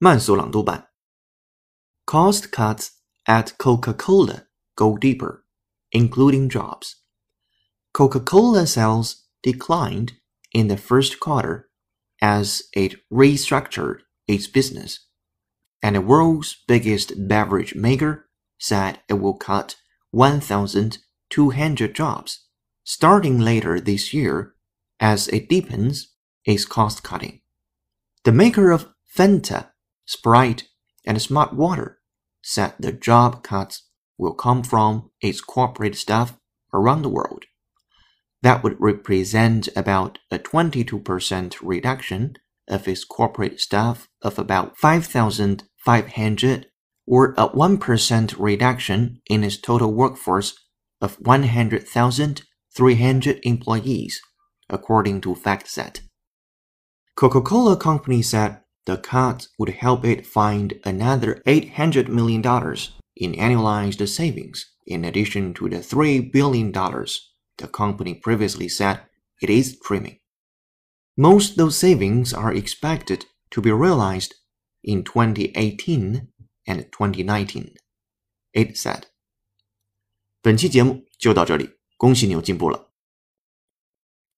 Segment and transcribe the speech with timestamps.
[0.00, 0.88] 慢速朗读版。
[2.06, 2.90] Cost cuts
[3.24, 5.44] at Coca-Cola go deeper,
[5.90, 6.96] including jobs.
[7.92, 10.12] Coca-Cola sales declined
[10.52, 11.68] in the first quarter
[12.20, 14.98] as it restructured its business,
[15.82, 18.28] and the world's biggest beverage maker
[18.58, 19.76] said it will cut
[20.10, 22.46] 1,200 jobs
[22.86, 24.54] starting later this year
[25.00, 26.14] as it deepens
[26.44, 27.40] its cost cutting.
[28.24, 28.86] The maker of
[29.16, 29.69] Fanta,
[30.11, 30.67] Sprite,
[31.05, 31.99] and Smart Water
[32.43, 33.87] said the job cuts
[34.17, 36.37] will come from its corporate staff
[36.73, 37.45] around the world.
[38.41, 42.35] That would represent about a 22% reduction
[42.67, 46.65] of its corporate staff of about 5,500
[47.07, 50.59] or a 1% reduction in its total workforce
[50.99, 54.21] of 100,300 employees,
[54.69, 56.01] according to FactSet.
[57.15, 62.42] Coca-Cola Company said the cut would help it find another $800 million
[63.16, 69.00] in annualized savings in addition to the $3 billion the company previously said
[69.40, 70.18] it is trimming.
[71.16, 74.34] Most those savings are expected to be realized
[74.84, 76.28] in 2018
[76.66, 77.74] and 2019,
[78.52, 79.04] it said.
[80.42, 82.89] 本期节目就到这里，恭喜你又进步了。